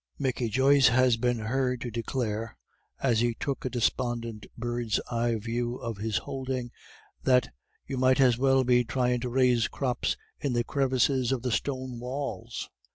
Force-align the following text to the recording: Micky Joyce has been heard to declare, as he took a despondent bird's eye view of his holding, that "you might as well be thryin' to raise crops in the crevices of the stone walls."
Micky 0.17 0.49
Joyce 0.49 0.87
has 0.87 1.15
been 1.15 1.37
heard 1.37 1.79
to 1.81 1.91
declare, 1.91 2.57
as 3.03 3.19
he 3.19 3.35
took 3.35 3.63
a 3.65 3.69
despondent 3.69 4.47
bird's 4.57 4.99
eye 5.11 5.35
view 5.35 5.75
of 5.75 5.97
his 5.97 6.17
holding, 6.17 6.71
that 7.21 7.49
"you 7.85 7.97
might 7.99 8.19
as 8.19 8.35
well 8.35 8.63
be 8.63 8.81
thryin' 8.83 9.19
to 9.21 9.29
raise 9.29 9.67
crops 9.67 10.17
in 10.39 10.53
the 10.53 10.63
crevices 10.63 11.31
of 11.31 11.43
the 11.43 11.51
stone 11.51 11.99
walls." 11.99 12.67